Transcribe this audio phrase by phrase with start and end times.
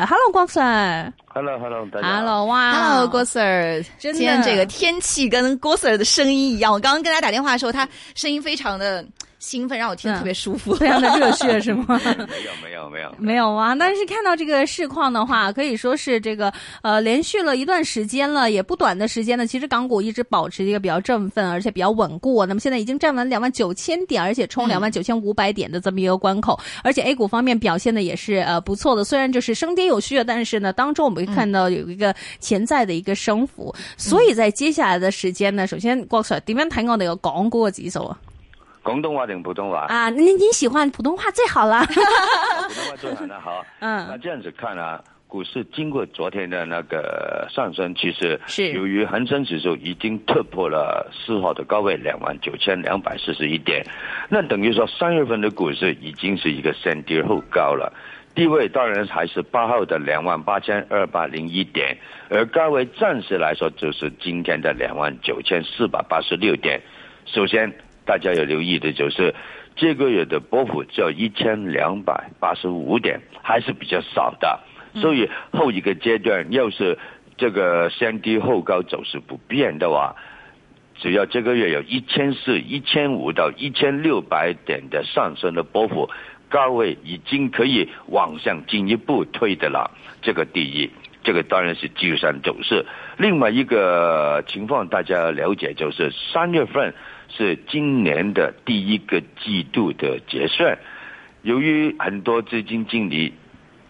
[0.00, 1.12] Hello，郭 Sir。
[1.32, 2.16] Hello，Hello，大家。
[2.16, 6.72] Hello，哇 Hello，郭 Sir，真的今天这个天气跟郭 Sir 的声音一样。
[6.72, 9.04] 我刚刚跟他打电话的时候，他声音非常的
[9.44, 12.00] 兴奋，让我听得特别舒服，非常的热血，是吗？
[12.02, 13.74] 没有，没有，没有，没有啊。
[13.74, 16.50] 但是看到这个市况的话，可以说是这个
[16.80, 19.46] 呃，连续了一段时间了，也不短的时间呢。
[19.46, 22.46] 其实港股一直保持一个比较振奋，而且比较稳固。
[22.46, 26.58] 那么现在已经站稳两万九千点，而且冲两万九千五百点的这么一个关口。
[26.82, 33.74] 而且 A 股方面表现的也是呃不错的，虽然就是升跌有序，但是呢，当中我们会看到有一个潜在的一个升幅。
[33.98, 38.18] 所以在接下来的时间呢，首先郭 Sir 點樣睇我哋個港股嘅指數啊？
[38.84, 39.86] 廣東話定普通话？
[39.88, 41.82] 啊，你你喜欢普通话最好了。
[41.86, 42.02] 普通
[42.90, 43.40] 话最好呢？
[43.40, 43.64] 好。
[43.80, 53.82] 嗯那这样子看啊，股市经过昨天的那个上升，其实是由于恒生指数已经突破了四号的高位两万九千两百四十一点，
[54.28, 57.90] 那等于说三月份的股市已经是一个先跌后高了。
[58.34, 61.96] 低位当然还是八号的两万八千二百零一点，
[62.28, 66.82] 而高位暂时来说就是今天的两万九千四百八十六点。
[67.26, 67.72] 首先，
[68.04, 69.34] 大家要留意的就是
[69.76, 74.60] 这个月的波幅只有一千两百八十五点，还是比较少的。
[74.94, 76.98] 所以后一个阶段，要是
[77.36, 80.14] 这个先低后高走势不变的话，
[80.98, 86.08] 只要这个月有一千四、一千五到一千六百点的上升的波幅，
[86.48, 89.90] 高位已经可以往上进一步推的了。
[90.22, 90.88] 这个第一，
[91.24, 92.86] 这个当然是技术上走势。
[93.16, 96.94] 另外一个情况大家要了解，就是三月份
[97.36, 100.78] 是今年的第一个季度的结算。
[101.42, 103.34] 由于很多资金经理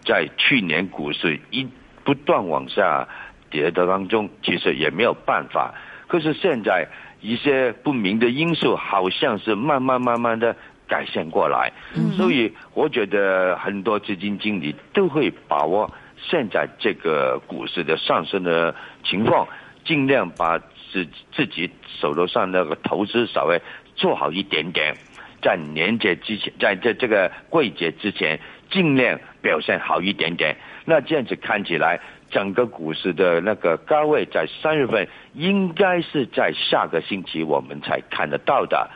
[0.03, 1.67] 在去年股市一
[2.03, 3.07] 不断往下
[3.49, 5.73] 跌的当中，其实也没有办法。
[6.07, 6.87] 可是现在
[7.21, 10.55] 一些不明的因素，好像是慢慢慢慢的
[10.87, 11.71] 改善过来，
[12.15, 19.47] 所以我觉得很多基金经理都会把握现在这个股市的上升的情况，
[19.83, 20.59] 尽量把
[20.95, 23.61] 自自己手头上那个投资稍微
[23.97, 24.95] 做好一点点，
[25.41, 28.39] 在年节之前，在这这个季节之前，
[28.71, 30.55] 尽量表现好一点点。
[30.85, 31.99] 那这样子看起来，
[32.31, 38.89] 整个股市的那个高位在三月份，应该是在下个星期我们才看得到的。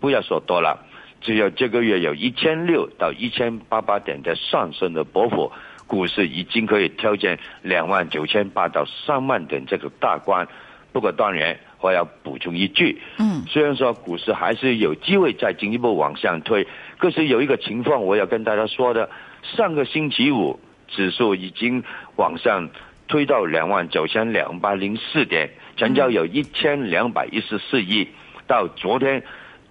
[0.00, 0.84] 不要说多了，
[1.20, 5.52] 只有这个月有一千六到一千八百点的上升的波幅，
[5.86, 10.48] 股市已经可以挑战两万九千八到三万点这个大关。
[10.96, 19.10] 不過當然，我要补充一句，嗯，虽然说股市还是有机会再进一步往上推，可是有一个情况我要跟大家说的，
[19.42, 20.58] 上个星期五
[20.88, 21.84] 指数已经
[22.16, 22.70] 往上
[23.08, 28.08] 推到两万九千两百零四点，成交有一千两百一十四亿，
[28.46, 29.22] 到昨天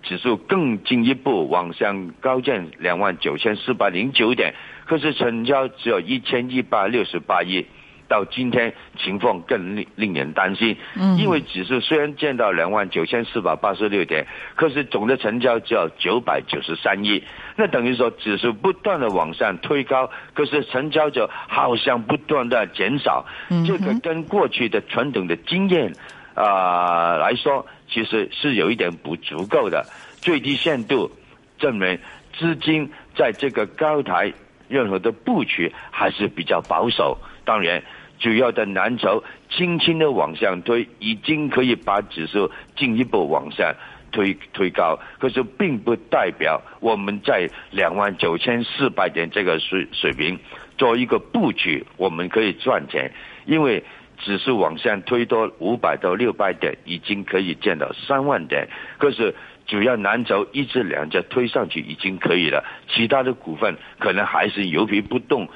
[0.04, 4.54] 指数更进一步往上高见两万九千四百零九点，
[4.86, 7.66] 可是成交只有一千一百六十八億。
[8.08, 10.78] 到今天情况更令令人担心，
[11.18, 17.24] 因为指数虽然见到两万九千四百八十六点，可是总的成交只有九百九十三亿，
[17.56, 23.26] 那等于说指数不断的往上推高，可是成交就好像不断的减少，
[23.66, 25.94] 这个跟过去的传统的经验
[26.34, 29.86] 啊、呃、來說，其实是有一点不足够的，
[30.22, 31.10] 最低限度
[31.58, 31.98] 证明
[32.38, 34.34] 资金在这个高台
[34.68, 37.82] 任何的布局还是比较保守，当然。
[38.18, 39.22] 主要的藍籌
[39.52, 43.76] 輕輕的往上推，已经可以把指数进一步往上
[44.10, 44.98] 推推高。
[45.20, 50.40] 可是并不代表我们在两万九千四百点这个水水平
[50.78, 53.12] 做一个布局，我们可以赚钱。
[53.46, 53.84] 因为
[54.20, 58.70] 指数往上推多五百到六百点，已经可以见到三万点。
[58.98, 65.48] 可是主要藍籌一至两家推上去已经可以了，其他的股份可能还是油皮不动。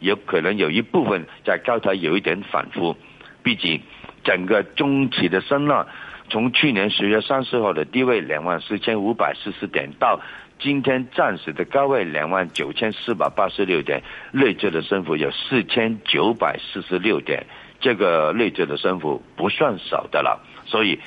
[0.00, 2.96] 有可能有一部分在高台有一点反复。
[3.42, 3.80] 毕竟
[4.22, 5.86] 整个中期的升浪，
[6.30, 10.20] 从去年十月三十号的低位两万四千五百四十点到
[10.60, 14.02] 今天暂时的高位两万九千四百八十六点，
[14.32, 17.46] 累計的升幅有四千九百四十六点，
[17.80, 20.44] 这个累計的升幅不算少的了。
[20.66, 21.00] 所以，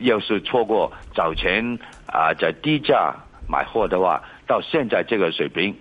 [0.00, 3.14] 要是错过早前啊在低价
[3.48, 5.74] 买货的话，到现在这个水平。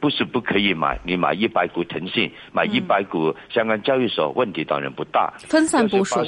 [0.00, 5.32] 不是不可以买，你买一百股腾讯，买一百股香港交易所，问题当然不大。
[5.48, 6.20] 分散部署，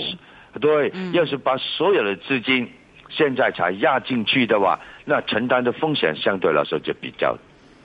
[0.59, 2.67] 对，要是把所有的资金
[3.11, 7.37] 现在才压进去的话，那承担的风险相对来说就比较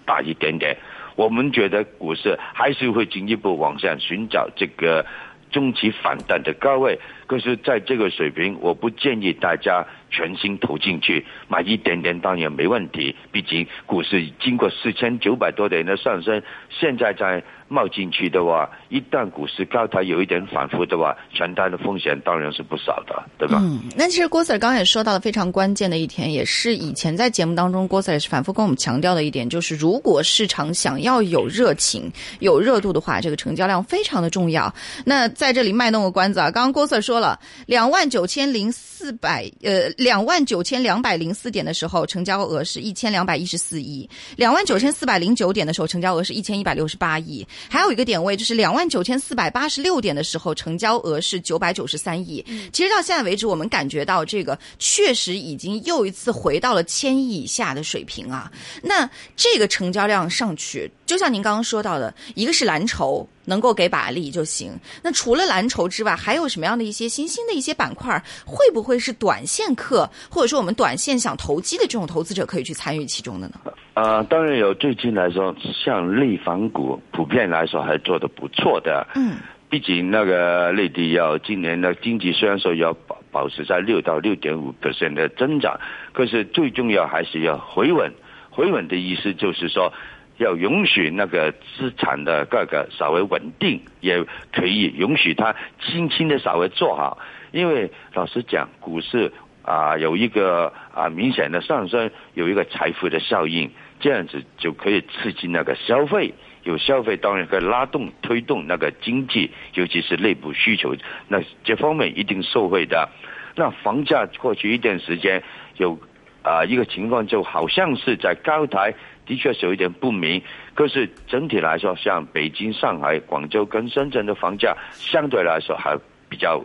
[0.05, 0.77] 大一点点。
[1.17, 5.05] 我们觉得股市还是会进一步往上寻找這個
[5.51, 13.15] 中期反弹的高位，可是在这个水平，我不建议大家全心投进去，买一点点当然没问题。
[13.31, 23.59] 毕竟股市经过四千九百多点的上升，现在在冒进去的话，一旦股市高台有一点反复的话，承担的风险当然是不少的，对吧？
[23.61, 34.73] 嗯，那其实郭 Sir 刚刚也说到了非常关键的一点，也是以前在节目当中郭 Sir 也是反复跟我们强调的一点，就是如果市场想要有热情、有热度的话，这个成交量非常的重要。
[35.05, 47.47] 那在这里卖弄个关子啊，刚刚郭 Sir 说了，两万九千零四百呃两万九千两百零四点的时候，成交额是一千两百一十四亿；两万九千四百零九点的时候，成交额是一千一百六十八亿。
[47.69, 52.43] 还有一个点位就是两万九千四百八十六点的时候，成交额是九百九十三亿。
[52.71, 58.51] 其实到现在为止，我们感觉到这个确实已经又一次回到了千亿以下的水平啊。
[58.81, 64.71] 那这个成交量上去，就像您刚刚说到的，一个是蓝筹能够给把力就行。
[65.01, 73.55] 那除了蓝筹之外，还有什么样的一些新兴的一些板块，会不会是短线客，或者说我们短线想投机的这种投资者可以去参与其中的呢？
[73.93, 74.73] 啊，当然有。
[74.73, 79.07] 最近来说，像内房股普遍来说还做得不错的。
[79.15, 79.35] 嗯。
[79.69, 85.79] 毕竟那个内地要今年的经济虽然说要保保持在六到六点五 percent 的增长，
[86.11, 88.11] 可是最重要还是要回稳。
[88.49, 89.93] 回稳的意思就是说，
[90.37, 94.21] 要允许那个资产的各个稍微稳定，也
[94.51, 97.17] 可以允许它轻轻的稍微做好。
[97.51, 99.31] 因为老实讲，股市
[99.63, 103.69] 啊有一个啊明显的上升，有一个财富的效应。
[103.99, 110.95] 这样子就可以刺激那个消费，有消费当然可以拉动推动那个经济，尤其是内部需求，
[111.27, 113.07] 那这方面一定受惠的。
[113.55, 115.43] 那房价过去一段时间
[115.77, 115.95] 有
[116.41, 118.91] 啊一个情况，就好像是在高台，
[119.27, 120.41] 的确是有一点不明。
[120.73, 125.95] 可是整体来说，像北京、上海、广州跟深圳的房价相对来说还
[126.27, 126.59] 比较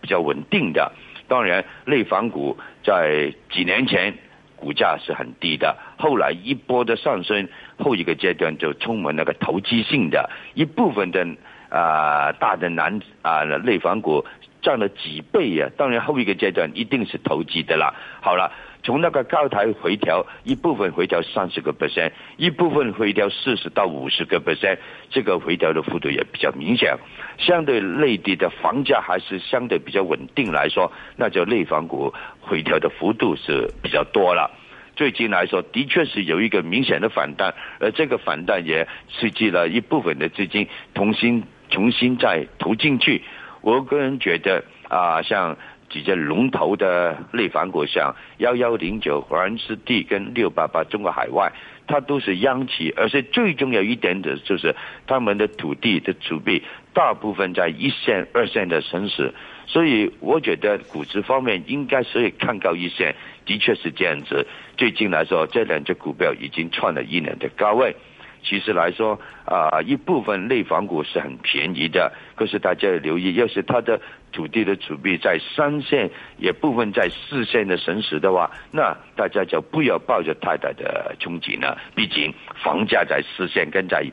[0.00, 0.90] 比较稳定的。
[1.32, 4.12] 当然，内房股在几年前。
[4.54, 7.48] 股价是很低的，后来一波的上升，
[7.78, 11.26] 后一个阶段就充满那个投机性的，一部分的
[11.68, 14.24] 啊大的南啊内房股
[14.62, 17.92] 涨了几倍呀，当然后一个阶段一定是投机的啦。
[18.20, 18.52] 好了。
[18.84, 24.76] 从那个高台回调，一部分回调三十个 percent，一部分回调四十到五十个 percent，
[25.08, 26.96] 这个回调的幅度也比较明显。
[27.38, 34.50] 相对内地的房价还是相对比较稳定来说，那就内房股回调的幅度是比较多了。
[34.96, 43.22] 最近来说，的确是有一个明显的反弹，而这个反弹也刺激了一部分的资金重新重新再投进去。
[43.60, 45.56] 我个人觉得啊，像。
[45.92, 51.52] 几只龙头的内房股，像幺幺零九华润置地跟六八八中国海外，
[51.86, 54.74] 它都是央企，而且最重要一点的就是
[55.06, 56.62] 他们的土地的储备
[56.94, 59.34] 大部分在一线、二线的城市，
[59.66, 64.46] 所以我觉得股市方面应该是看高一线，的确是这样子。
[64.78, 67.94] 最近来说，这两只股票已经创了一年的高位。
[68.44, 74.00] 其实来说啊，一部分内房股是很便宜的，可是大家要留意，要是它的
[74.32, 81.78] 土地的储备在三线，也部分在四线的城市的话，那大家就不要抱着太大的憧憬了。
[81.94, 82.32] 毕竟
[82.64, 84.04] 房价在四线跟在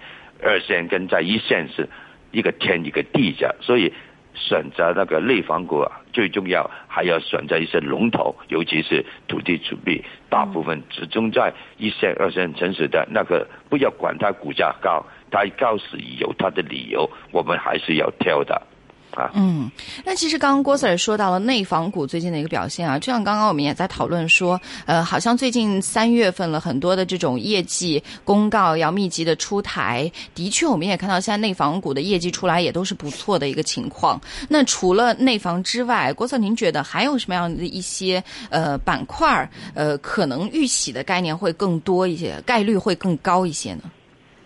[0.44, 1.90] 二线跟在一线是
[2.32, 3.92] 一个天一个地价，所以。
[4.36, 18.62] 选择那个内房股啊，最重要还要选择一些龙头，尤其是土地储备大部分集中在一线、二线城市的那个，不要管它股价高，它高是有它的理由，我们还是要挑的。
[19.34, 19.70] 嗯，
[20.06, 34.22] 那其实刚刚郭 Sir 说到了内房股最近的一个表现啊，就像刚刚我们也在讨论说，呃，好像最近三月份了很多的这种业绩公告要密集的出台，的确我们也看到现在内房股的业绩出来也都是不错的一个情况。
[34.48, 43.84] 那除了内房之外，郭 Sir 您觉得还有什么样的一些呃板块呃可能预喜的概念会更多一些，概率会更高一些呢？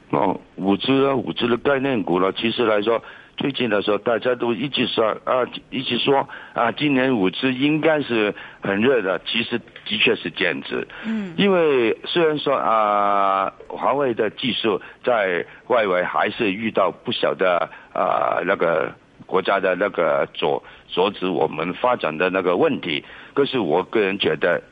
[0.09, 2.99] 哦，五只啊，五只的概念股了，其实来说。
[3.43, 9.19] 最近的时候，大家都一直说啊，一直说啊，今年五 G 应该是很热的。
[9.25, 10.87] 其实的确是这样子。
[11.05, 11.33] 嗯。
[11.35, 18.93] 因为虽然说啊，华为的技术在外围还是遇到不小的啊那个
[19.25, 24.63] 国家的那个阻阻止我们发展的那个问题，可是我个人觉得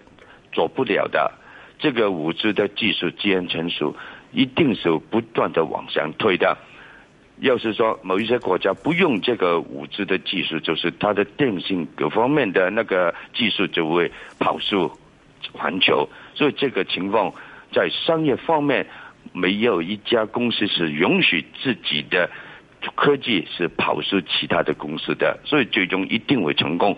[0.53, 1.29] 做不了的。
[1.77, 3.97] 这个五 G 的技术既然成熟，
[4.31, 6.57] 一定是不断的往上推的。
[7.41, 14.91] 要是说某一些国家不用这个五 G 的技术，就是它的电信各方面的那个技术就会跑输
[15.51, 17.33] 环球，所以这个情况
[17.73, 18.85] 在商业方面
[19.33, 22.29] 没有一家公司是允许自己的
[22.95, 26.95] 科技是跑输其他的公司的，所以最终一定会成功。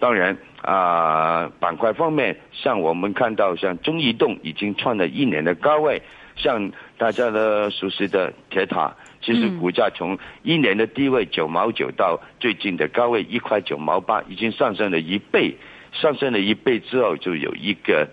[0.00, 6.02] 当然啊，板块方面，像我们看到像中移动已经创了一年的高位，
[6.34, 8.92] 像大家的熟悉的铁塔。
[9.24, 15.56] 其实股价从一年的低位九毛九到最近的高位一块九毛八，已经上升了一倍。
[15.92, 18.08] 上升了一倍之后，就有一个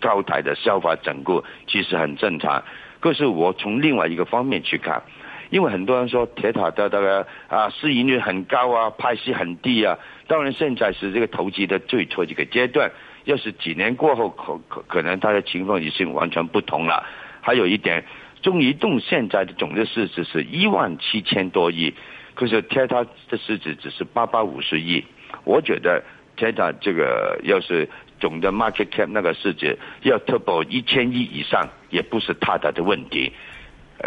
[0.00, 2.62] 高台的消化整固，其实很正常。
[3.00, 5.02] 可是我从另外一个方面去看，
[5.48, 9.98] 因为很多人说铁塔的这个啊市盈率很高啊，派息很低啊。
[10.26, 12.92] 当然现在是这个投机的最初这个阶段，
[13.24, 17.02] 要是几年过后，可可可能它的情况已经完全不同了。
[17.40, 18.04] 还有一点，
[18.42, 21.94] 中移动现在的总的市值是一万七千多亿，
[22.34, 25.04] 可是铁塔的市值只是八百五十亿，
[25.44, 26.02] 我觉得。
[26.34, 33.30] 现在这个要是总的 market cap 那个市值要突破一千亿以上，也不是太大的问题。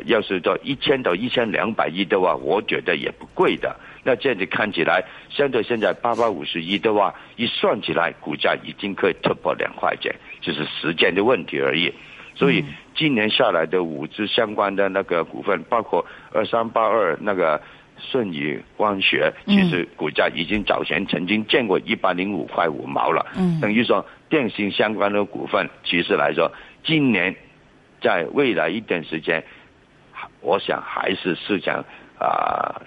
[0.05, 3.73] 要是到一千到一千两百亿的话，我觉得也不贵的。
[4.03, 11.93] 那这样子看起来，相对现在八百五十亿的话，一算起来，股价已经可以突破两块钱，就是时间的问题而已。
[12.35, 12.63] 所以
[12.95, 17.61] 今年下来的五只相关的那个股份，包括二三八二那个。
[17.97, 23.25] 顺宇光学其实股价已经早前曾经见过一百零五块五毛了，
[23.61, 26.51] 等于说电信相关的股份，其实来说，
[26.83, 27.33] 今年
[28.01, 29.41] 在未来一段时间，
[30.41, 31.85] 我想还是市场
[32.19, 32.81] 啊。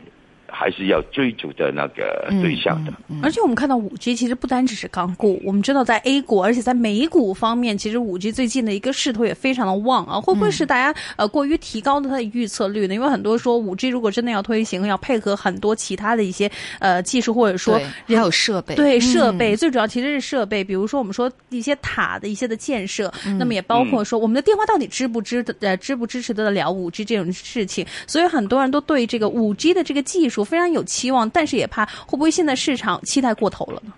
[0.51, 12.95] 还是要追逐的那个对象的，而且我们看到五 G 其实不单只是港股，我们知道在 A 股，而且在美股方面，其实五 G 最近的一个势头也非常的旺啊，会不会是大家呃过于提高了它的预测率呢？
[12.95, 30.38] 因为很多说五 G 如果真的要推行，要配合很多其他的一些呃技术或者说还有设备，对设备最主要其实是设备，比如说我们说一些塔的一些的建设，那么也包括说我们的电话到底支不支呃支不支持得了五 G 这种事情，所以很多人都对这个五 G 的这个技术。
[30.45, 33.93] 非常有期望，但是也怕会不会现在市场期待过头了呢？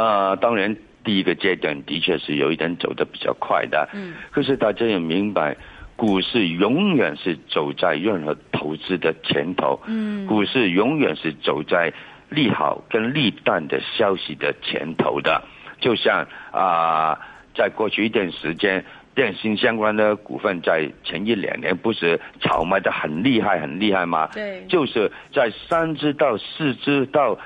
[0.00, 3.88] 啊，当然，第一个阶段的确是有一点走的比较快的。
[3.94, 5.56] 嗯，可是大家也明白，
[5.96, 9.80] 股市永远是走在任何投资的前头。
[9.86, 11.92] 嗯，股市永远是走在
[12.28, 15.42] 利好跟利淡的消息的前头的。
[15.80, 17.18] 就像啊，
[17.54, 18.84] 在过去一段时间。
[19.18, 24.30] 电信相关的股份在前一两年不是炒卖的很厉害很厉害吗？
[24.32, 27.36] 对，就是在三只到四只到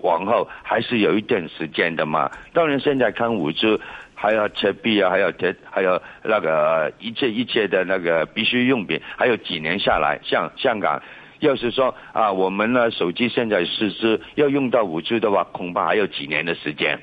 [0.00, 2.30] 往后还是有一段时间的嘛。
[2.54, 3.78] 当然现在看五只，
[4.14, 11.02] 还要切币啊，还有铁，还有那个一切一切的那个必需用品，还有几年下来，像香港，
[11.40, 16.98] 要是说啊，我们呢手机现在四只要用到五只的话，恐怕还有几年的时间。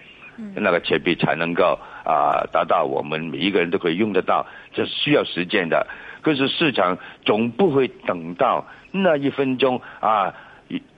[0.55, 5.87] 那个钱币才能够啊达到我们每一个人都可以用得到，这是需要时间的。
[6.21, 10.33] 可是市场总不会等到那一分钟啊，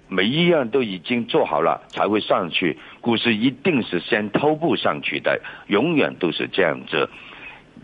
[0.07, 2.77] 每一样都已经做好了才会上去。
[3.01, 7.09] 股市一定是先偷步上去的，永远都是这样子。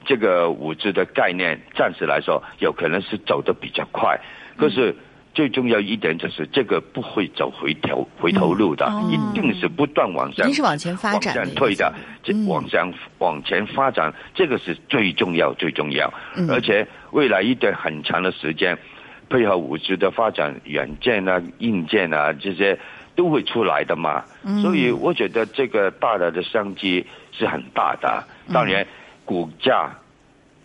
[0.05, 4.19] 这个五 G 的概念暂时来说有可能是走得比较快，
[4.57, 4.95] 可是。
[5.33, 16.13] 最重要一点就是这个不会走回头回头路的，一定是不断往上，一定是往前发展，往上推的，这往上往前发展，这个是最重要最重要。
[16.49, 18.77] 而且未来一段很长的时间，
[19.27, 22.77] 配合五 G 的发展，软件啊、硬件啊这些
[23.15, 24.23] 都会出来的嘛。
[24.61, 28.23] 所以我觉得这个大的的商机是很大的。
[28.53, 28.85] 当然，
[29.25, 29.89] 股价。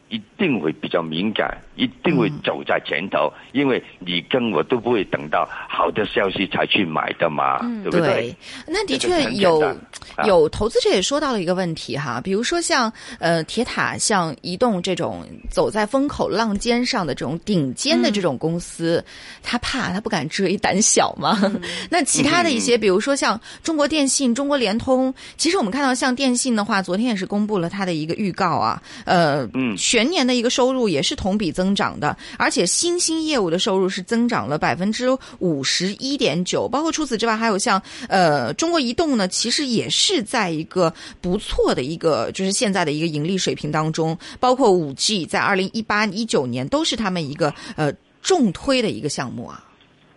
[0.08, 8.34] 一定会比较敏感，一定会走在前头，因为你跟我都不会等到好的消息才去买的嘛，对不对？
[8.66, 9.76] 那的确有
[10.24, 19.04] 有投资者也说到了一个问题哈，比如说像呃铁塔、像移动这种走在风口浪尖上的这种顶尖的这种公司，
[19.42, 21.38] 他怕他不敢追，胆小嘛。
[21.90, 29.76] 那其他的一些，比如说像中国电信、中国联通，其实我们看到像电信的话，昨天也是公布了它的一个预告啊，呃，嗯。
[29.98, 35.08] 全年的一个收入也是同比增长的，而且新兴业务的收入是增长了百分之
[35.40, 36.68] 五十一点九。
[36.68, 44.16] 包括除此之外，还有像呃中国移动呢，其实也是在一个不错的一个就是现在的一个盈利水平当中。
[44.38, 49.64] 包括五 G 在二零一八一九年都是他们一个呃重推的一个项目啊。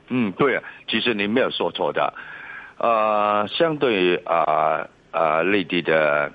[0.09, 2.13] 嗯，对啊，其实你没有说错的，
[2.77, 6.31] 呃，相对于啊啊内地的。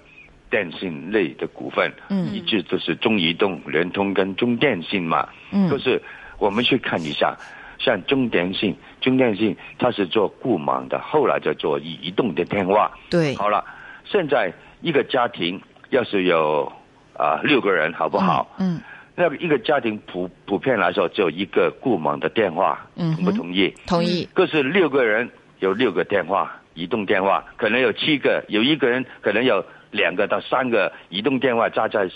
[0.49, 6.01] 电信类的股份，嗯，一直都是中移动、联通跟中电信嘛，嗯，就是
[6.39, 7.37] 我们去看一下，
[7.79, 13.65] 像中电信，中电信它是做固网的，后来就做移动的电话，对，好了，
[14.05, 15.61] 现在一个家庭
[15.91, 16.73] 要是有
[17.17, 18.55] 啊六个人，好不好？
[18.59, 18.81] 嗯，
[19.17, 23.75] 那一个家庭普普遍来说只有一个固网的电话，嗯，同不同意？
[23.87, 24.29] 同意。
[24.33, 29.65] 可是六个人有六个电话，移动电话可能有七个，有一个人可能有。
[29.91, 32.11] 两个到三个移动电话扎在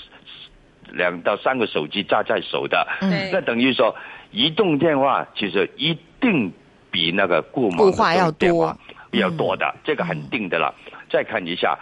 [0.91, 2.87] 两到三个手机扎在手的，
[3.33, 3.95] 那等于说
[4.33, 6.53] 移动电话其实一定
[6.91, 8.77] 比那个固固话要多，
[9.11, 10.75] 比较多的，这个很定的了。
[11.09, 11.79] 再看一下，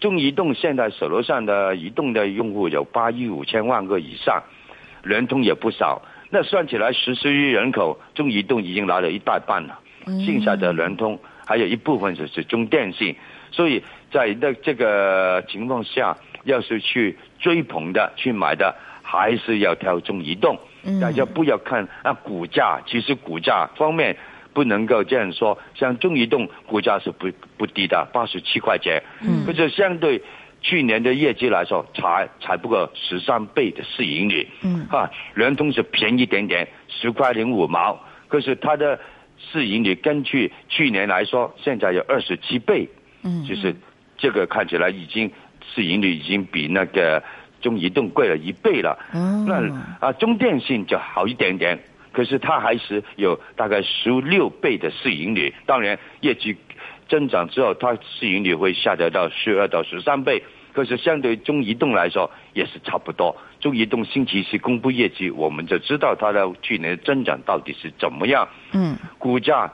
[0.00, 4.42] 中移动现在手头上的移动的用户有八亿五千万个以上，
[5.02, 6.02] 联通也不少。
[6.28, 13.16] 那算起来，十四亿人口，中移动已经拿了一大半了，剩下的联通还有一部分就是中电信。
[13.52, 20.58] 所以在那这个情况下，要是去追捧的、去买的，还是要挑中移动。
[21.00, 24.16] 大家不要看啊股价，其实股价方面
[24.52, 25.56] 不能够这样说。
[25.74, 29.00] 像中移动股价是不不低的，八十七块钱。
[29.20, 30.20] 嗯，可是相对
[30.60, 34.48] 去年的业绩来说，才才不过十三倍的市盈率。
[34.62, 38.00] 嗯，哈，联通是便宜点点，十块零五毛。
[38.26, 38.98] 可是它的
[39.38, 42.88] 市盈率根据去年来说，现在有二十七倍。
[43.22, 43.74] 嗯，就是
[44.16, 45.30] 这个看起来已经
[45.74, 47.22] 市盈率已经比那个
[47.60, 48.98] 中移动贵了一倍了。
[49.14, 51.78] 嗯，那啊中电信就好一点点，
[52.12, 55.54] 可是它还是有大概十六倍的市盈率。
[55.66, 56.56] 当然业绩
[57.08, 60.42] 增长之后，它市盈率会下跌到十二到十三倍。
[60.72, 63.36] 可是相对中移动来说也是差不多。
[63.60, 68.48] 中移动星期四公布业绩，我们就知道它的去年增长到底是怎么样。
[68.72, 69.70] 嗯，股价。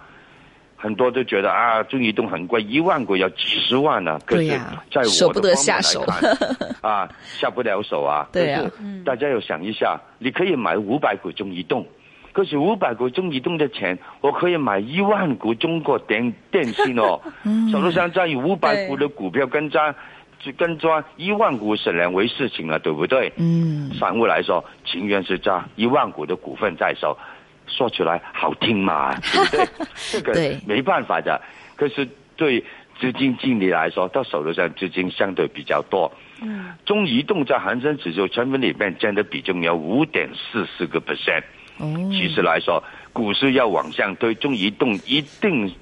[0.81, 4.17] 很多都觉得啊，中移动很贵，一万股要几十万呢。
[4.25, 4.49] 可是
[4.93, 8.29] 在我的方面来看， 啊，下不了手啊。
[8.33, 8.63] 对呀，
[9.05, 11.85] 大家要想一下，你可以买五百股中移动，
[12.33, 17.21] 可是五百股中移动的钱，我可以买一万股中国电 电信哦。
[17.73, 19.93] 手头上再有五百股的股票跟张，
[20.39, 23.33] 就跟抓一万股是两回事情了，对不对？
[23.37, 23.91] 嗯。
[23.99, 27.19] 散户来说，情愿是抓一万股的股份在手。
[27.69, 29.67] 说出来好听嘛， 对不对？
[30.11, 31.41] 这个没办法的。
[31.77, 32.65] 可是对
[32.99, 36.11] 资金经理来说，他手头上资金相对比较多。
[36.43, 36.75] 嗯。
[36.85, 41.43] 中移动在恒生指数成分里面占的比重有五点四四个 percent。
[41.79, 41.87] 哦。
[42.11, 42.83] 其实来说，
[43.13, 45.73] 股市要往上推，中移动一定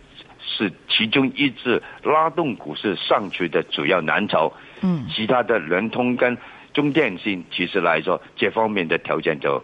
[0.40, 4.52] 是其中一支拉动股市上去的主要蓝筹。
[4.82, 5.06] 嗯。
[5.10, 6.36] 其他的联通跟
[6.74, 9.62] 中电信，其实来说，这方面的条件就。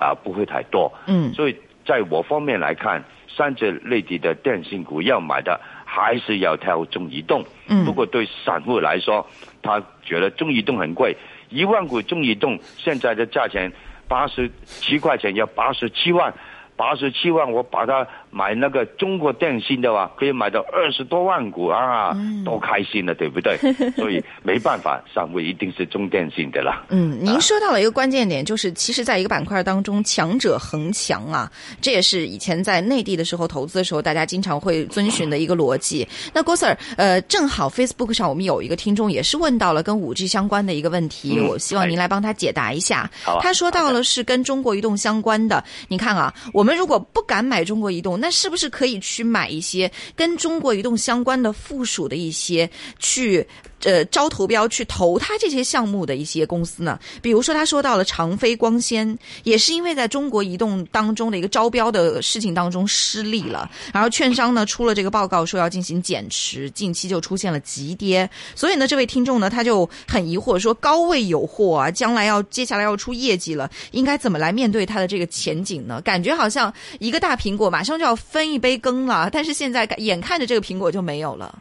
[0.00, 7.44] 啊，不会太多，嗯，所以在我方面来看，三只内地的电信股要买的，还是要挑中移动。
[7.68, 9.24] 嗯，不过对散户来说，
[9.62, 11.16] 他觉得中移动很贵，
[11.50, 13.70] 一万股中移动现在的价钱
[14.08, 16.32] 八十七块钱，要八十七万。
[16.76, 23.58] 八十七万，我把它买那个中国电信的话，可以买到二十多万股啊，多开心了，对不对？
[23.96, 26.84] 所以没办法，上位一定是中电信的啦。
[26.90, 36.06] 嗯，您说到了一个关键点，就是其实在一个板块当中，强者恒强啊，这也是以前在内地的时候投资的时候，大家经常会遵循的一个逻辑。
[36.32, 43.10] 那郭 Sir，呃，正好 Facebook 上我们有一个听众也是问到了跟五 G 相关的一个问题，我希望您来帮他解答一下。
[43.40, 53.46] 他说到了是跟中国移动相关的，你看啊，我们如果不敢买中国移动，那是不是可以去买一些跟中国移动相关的附属的一些去？
[53.84, 76.00] 呃，招投标去投他这些项目的一些公司呢，比如说他说到了长飞光纤，也是因为在中国移动当中的一个招标的事情当中失利了，然后券商呢出了这个报告说要进行减持，近期就出现了急跌，所以呢，这位听众呢他就很疑惑说高位有货啊，将来要接下来要出业绩了，应该怎么来面对它的这个前景呢？
[76.02, 81.58] 感觉好像一个大苹果马上就要分一杯羹了，但是现在眼看着这个苹果就没有了。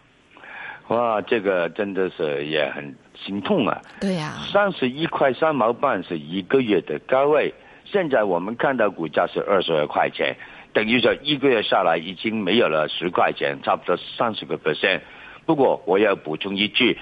[0.90, 3.80] 哇，这个真的是也很心痛啊！
[4.02, 7.54] 对呀，三十一块三毛半是一个月的高位，
[7.86, 10.36] 现在我们看到股价是二十二块钱，
[10.74, 15.02] 等于说一个月下来已经没有了十块钱，差不多三十个 percent。
[15.46, 16.98] 不过我要补充一句，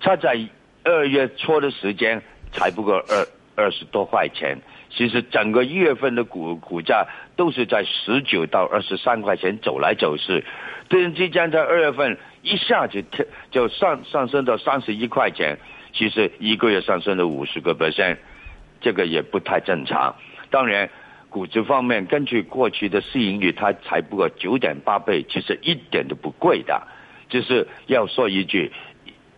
[0.00, 0.38] 它在
[0.84, 2.22] 二月初的时间
[2.52, 3.26] 才不过二
[3.56, 4.58] 二十多块钱，
[4.90, 10.44] 其实整个一月份的股股价都是在十九到二十三块钱走来走去，
[10.90, 12.18] 突然之间在二月份。
[12.42, 13.04] 一下子
[13.50, 15.58] 就上上升到三十一块钱，
[15.92, 18.16] 其实一个月上升了五十个 percent，
[18.80, 20.14] 这个也不太正常。
[20.48, 20.88] 当然，
[21.28, 26.80] 估值方面，根据过去的市盈率，它才不过九点八倍，其实一点都不贵的。
[27.28, 28.72] 就是要说一句，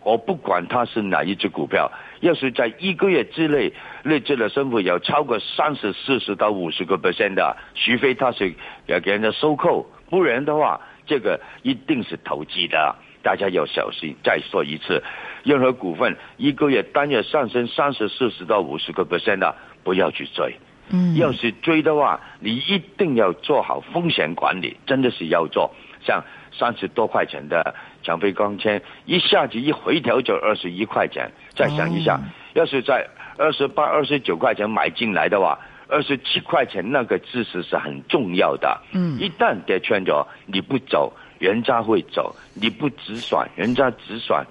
[0.01, 8.53] 我不管它是哪一只股票，要是在一个月之内累计的升幅有超过三十四十到五十个 percent 的，除非它是
[8.87, 10.79] 要给人家收购，不然的话。
[11.05, 14.15] 这个一定是投机的，大家要小心。
[14.23, 15.03] 再说一次，
[15.43, 20.55] 任何股份一个月单月上升三十、四十到五十个 percent 的，不要去追。
[20.89, 25.71] 嗯，要是追的话，你一定要做好风险管理，真的是要做。
[26.05, 31.31] 像三十多块钱的强飞光纤，一下子一回调就二十一块钱。
[31.55, 32.19] 再想一下，
[32.53, 35.59] 要是在二十八、二十九块钱买进来的话。
[35.93, 38.81] 二十七块钱那个知识是很重要的。
[38.93, 44.43] 嗯一旦跌穿咗，你不走，人家会走；你不止损，人家止损，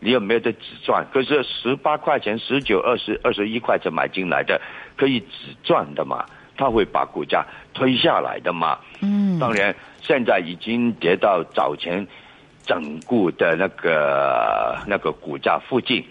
[0.00, 1.06] 你有没有得止赚？
[1.12, 4.60] 可是十八块钱、十九、二十、二十一块钱买进来的，
[4.96, 6.24] 可以止赚的嘛？
[6.56, 8.78] 他会把股价推下来的嘛？
[9.00, 12.06] 嗯，当然，现在已经跌到早前
[12.66, 16.04] 整固的那个那个股价附近。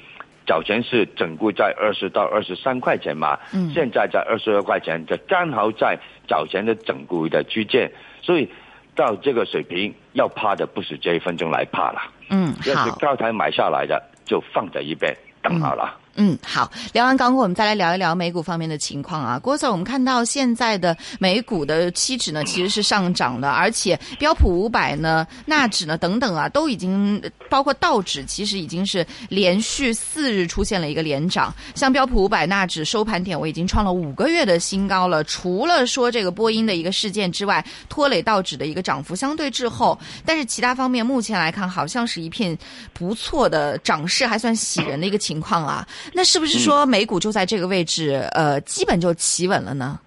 [0.50, 5.96] 早前是整固在二十到二十三块钱嘛，嗯现在在二十二块钱，就刚好在
[6.28, 7.92] 早前的整固的区间，
[8.24, 8.50] 所以
[8.96, 12.98] 到这个水平，要怕的不是这一分钟来怕了，嗯要是好。
[12.98, 15.96] 高台买下来的就放在一边等好了。
[16.08, 19.40] 嗯，嗯好，聊完港股，我们再来聊一聊美股方面的情况啊。
[19.40, 31.54] 郭 Sir，我们看到现在的美股的期指呢，其实是上涨的，而且标普五百呢、纳指呢等等啊，都已经包括道指，其实已经是连续四日出现了一个连涨。
[31.74, 35.24] 像标普五百、纳指收盘点位已经创了五个月的新高了。
[35.24, 42.58] 除了说这个波音的一个事件之外，拖累道指的一个涨幅相对滞后，但是其他方面目前来看，好像是一片
[42.92, 45.88] 不错的涨势，还算喜人的一个情况啊。
[46.14, 50.00] 那是不是说美股就在这个位置，呃，基本就企稳了呢？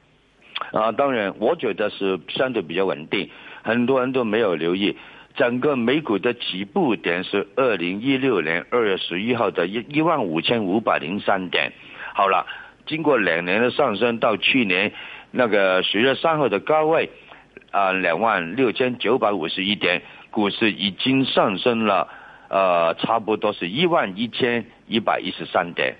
[0.73, 3.29] 啊，当然，我觉得是相对比较稳定，
[3.63, 4.97] 很多人都没有留意。
[5.35, 11.73] 整个美股的起步点是二零一六年二月十一号的一一万五千五百零三点。
[12.15, 12.47] 好了，
[12.87, 14.93] 经过两年的上升，到去年
[15.31, 17.11] 那个十月三号的高位，
[17.71, 22.09] 啊，两万六千九百五十一点，股市已经上升了，
[22.53, 25.95] 呃，差不多是一万一千一百一十三点。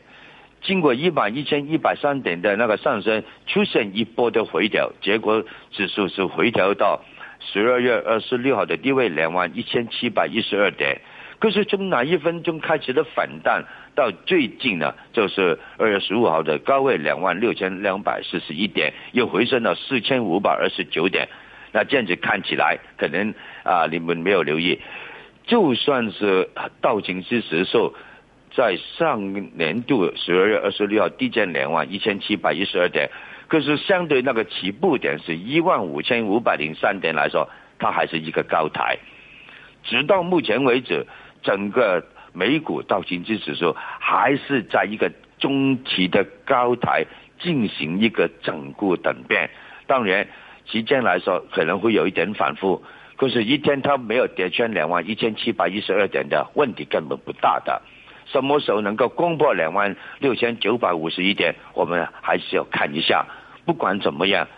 [0.61, 7.01] 经过一万一千一百三点的那个上升，出现一波的回调，结果指数是回调到
[7.41, 11.01] 十二月二十六号的低位两万一千七百一十二点。
[11.39, 13.65] 可是从哪一分钟开始的反弹，
[13.97, 21.27] 到最近呢，就是二月十五号的高位两万六千两百四十一点，又回升到四千五百二十九点。
[21.73, 23.33] 那这样子看起来，可能
[23.65, 24.79] 啊，你们没有留意，
[25.47, 26.51] 就算是
[26.81, 27.95] 道琼斯指数。
[28.55, 33.09] 在上年度十二月二十六号低见两万一千七百一十二点，
[33.49, 38.99] 可是相对那个起步点是一万五千五百零三点来说，它还是一个高台。
[39.85, 41.07] 直到目前为止，
[41.43, 47.07] 整个美股道琼斯指数还是在一个中期的高台
[47.41, 49.49] 进行一个整固等变。
[49.87, 50.29] 当然，
[50.67, 52.85] 期间来说可能会有一点反复，
[53.23, 57.81] 可是一天它没有跌穿两万一千七百一十二点的问题根本不大的。
[58.27, 63.25] 什么时候能够攻破两万六千九百五十一点，我们还是要看一下。
[63.65, 64.49] 不管怎么样，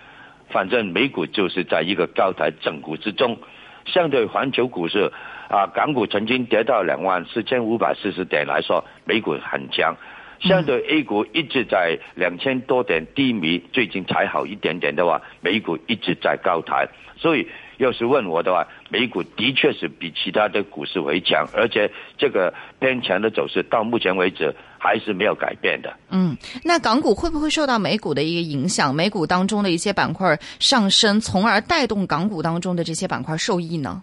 [0.49, 3.37] 反正美股就是在一个高台整固之中。
[3.85, 5.13] 相对环球股市
[5.51, 9.95] 啊，港股曾经跌到两万四千五百四十点来说，美股很强。
[10.41, 16.89] 相对 A 股一直在两千多点低迷，最近才好一点点的话，美股一直在高台。
[17.19, 17.47] 所以
[17.79, 25.93] 要是问我的话，美股的确是比其他的股市为强，而且这个偏强的走势到目前为止还是没有改变的。
[26.11, 28.95] 嗯，那港股会不会受到美股的一个影响？
[28.95, 34.03] 美股当中的一些板块上升，从而带动港股当中的这些板块受益呢？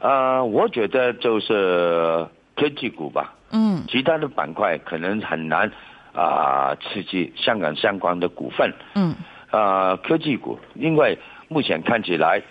[0.00, 2.26] 呃，我觉得就是
[2.56, 3.34] 科技股吧。
[3.50, 5.70] 嗯其他的板块可能很难
[6.14, 8.72] 啊、刺激香港相关的股份。
[8.94, 9.14] 嗯
[9.50, 12.42] 呃，科技股，因为目前看起来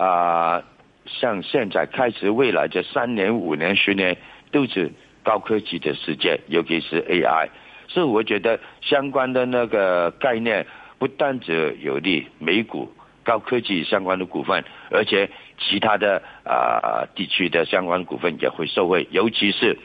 [0.00, 0.62] 啊、
[1.04, 4.16] 像现在开始未来这三年、五年、十年
[4.50, 4.90] 都是
[5.22, 7.48] 高科技的世界，尤其是 AI，
[7.88, 10.66] 所以我觉得相关的那个概念
[10.98, 12.90] 不单只有利美股
[13.22, 19.78] 高科技相关的股份，而且其他的啊、地区的相关股份也会受惠，尤其是。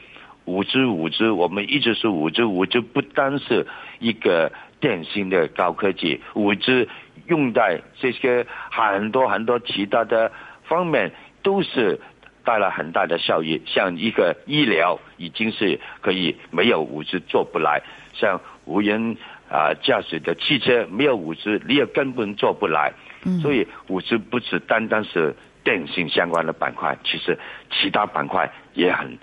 [0.48, 3.66] 五 G 五 G，我们一直是五 G 五 G 不单是
[3.98, 6.88] 一个电信的高科技，五 G
[7.26, 10.30] 用在这些很多很多其他的
[10.64, 12.00] 方面都是
[12.44, 13.62] 带来很大的效益。
[13.66, 17.82] 像一个医疗已经是可以没有五 G 做不来，
[18.14, 19.16] 像无人
[19.50, 22.92] 啊驾驶的汽车没有五 G 你也根本做不来。
[23.24, 27.38] 嗯，所以五 G 不是单单是电信相关的板块，其实
[27.70, 29.18] 其他板块也很。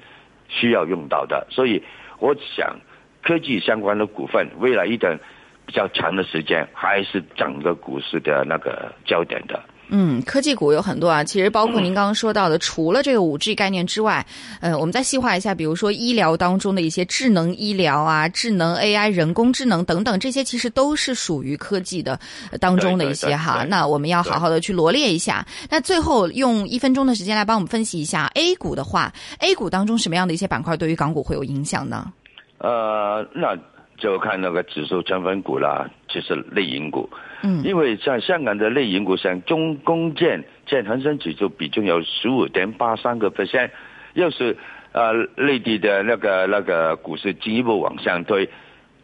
[0.50, 1.82] 需要用到的，所以
[2.20, 2.80] 我想
[3.24, 5.24] 科技相关的股份未来一段比
[5.74, 9.62] 较长的时间还是整个股市的那个焦点的。
[9.90, 14.26] 嗯，科技股有很多啊，其实包括您刚刚说到的，除了这个五 G 概念之外，
[14.60, 22.20] 呃，我们再细化一下，比如说医疗当中的一些智能医疗啊、智能 AI、人工智能等等，这些其实都是属于科技的
[22.60, 23.66] 当中的一些哈。
[23.68, 25.46] 那我们要好好的去罗列一下。
[25.70, 32.12] 那最后用一分钟的时间来帮我们分析一下 A 股的话，A 股当中什么样的一些板块对于港股会有影响呢？
[32.60, 33.56] 呃，那
[33.98, 37.10] 就看那个指数成分股啦，就是内银股。
[37.42, 43.70] 嗯，因为像香港的内银股，像中公建占恒生指数比重有十五点八三个 percent，
[44.14, 44.58] 要是
[44.92, 48.50] 呃内地的那个那个股市进一步往上推，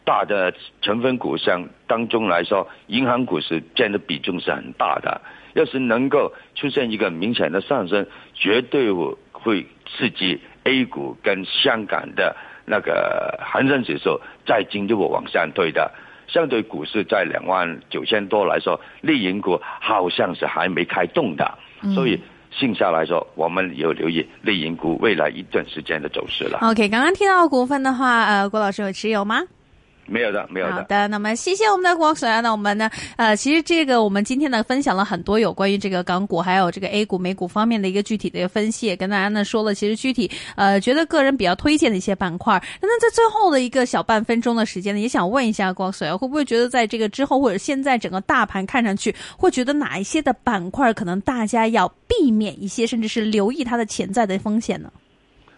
[0.05, 5.21] 大的成分股像当中来说，银行股是占的比重是很大的。
[5.53, 8.91] 要是能够出现一个明显的上升，绝对
[9.31, 12.35] 会刺激 A 股跟香港的
[12.69, 15.91] 那个恒生指数再进一步往上推的。
[16.27, 21.57] 相对股市在两万九千多来说，内银股好像是还没开动的，
[21.95, 26.59] 所以剩下来说，我们有留意内银股未来一段时间的走势了。
[26.61, 29.41] OK，刚刚提到股份的话，呃，郭老师有持有吗？
[30.09, 30.73] 没有的，没有的。
[30.73, 32.41] 好的，那么谢谢我们的郭 Sir。
[32.41, 42.61] 那我们呢，呃，其实这个我们今天呢分享了很多有关于这个港股还有这个 A 股、美股方面的一个具体的一个分析，也跟大家呢说了，其实具体呃觉得个人比较推荐的一些板块。
[42.81, 54.91] 那那在最后的一个小半分钟的时间呢，也想问一下郭 Sir，会不会觉得在这个之后或者现在整个大盘看上去，会觉得哪一些的板块可能大家要避免一些，甚至是留意它的潜在的风险呢？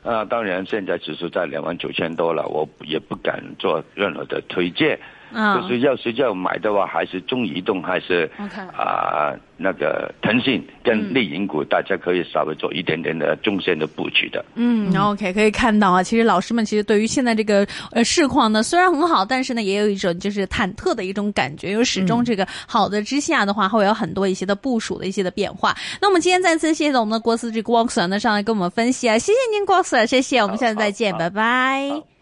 [0.04, 5.00] 啊，当然，现在指数在两万九千多了，我也不敢做任何的推荐。
[5.34, 5.60] 啊。
[5.60, 14.44] 就是要是要买的话，还是中移动，还是 OK 啊、那个腾讯跟内银股，大家可以稍微做一点点的中线的布局的。
[14.56, 25.76] 嗯，OK，可以看到啊，其实老师们其实对于现在这个呃市况呢，虽然很好，但是呢，也有一种就是忐忑的一种感觉，因为始终这个好的之下的话，会有很多一些的部署的一些的变化。
[26.02, 32.21] 那我们今天再次谢谢我们的郭思志郭 Sir 呢上来跟我们分析啊，谢谢您郭 Sir，谢谢，我们下次再见，好拜拜。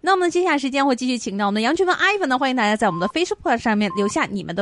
[0.00, 4.56] 那我们接下来时间会继续请到我们的杨群文 iPhone 呢，欢迎大家在我们的 Facebook 上面留下你们的。